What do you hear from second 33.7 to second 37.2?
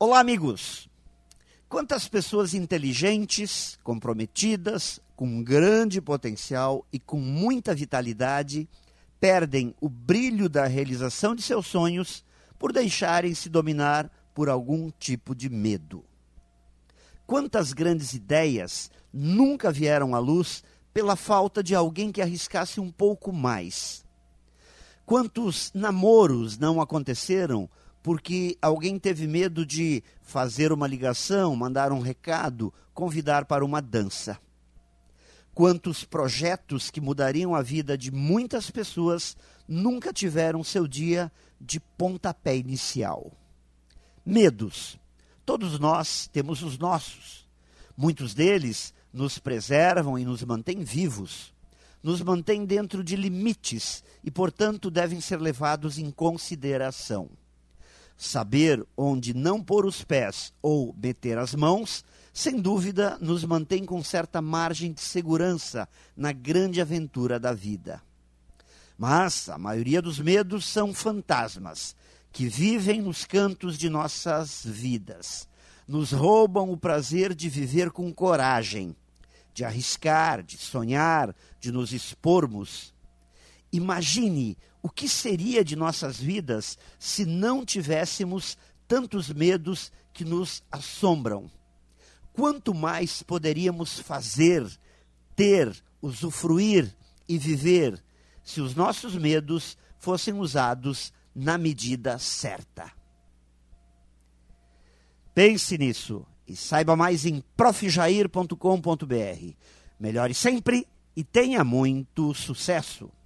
dança? Quantos projetos que